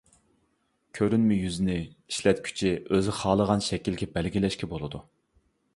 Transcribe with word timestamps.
كۆرۈنمە 0.99 1.37
يۈزنى 1.41 1.75
ئىشلەتكۈچى 1.83 2.73
ئۆزى 2.89 3.17
خالىغان 3.21 3.63
شەكىلگە 3.69 4.13
بەلگىلەشكە 4.17 4.73
بولىدۇ. 4.75 5.09